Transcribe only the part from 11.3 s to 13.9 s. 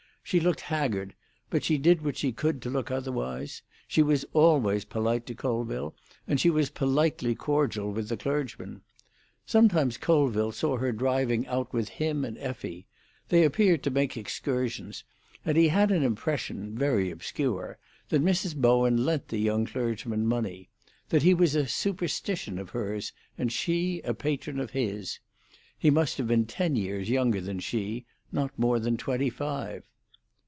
out with him and Effie; they appeared to